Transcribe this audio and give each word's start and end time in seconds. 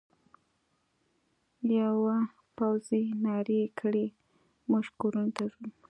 یوه 1.79 2.17
پوځي 2.57 3.03
نارې 3.25 3.63
کړې: 3.79 4.05
موږ 4.69 4.85
کورونو 4.99 5.31
ته 5.37 5.43
ځو. 5.51 5.65